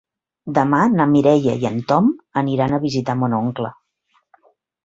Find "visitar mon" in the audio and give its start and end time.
2.89-3.37